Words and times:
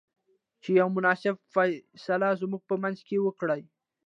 چې 0.63 0.69
يوه 0.79 0.93
مناسبه 0.97 1.41
فيصله 1.53 2.29
زموږ 2.41 2.61
په 2.69 2.75
منځ 2.83 2.97
کې 3.07 3.23
وکړۍ. 3.25 3.63